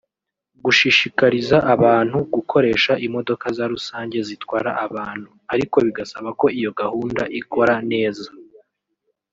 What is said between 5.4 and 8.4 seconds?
(ariko bigasaba ko iyo gahunda ikora neza)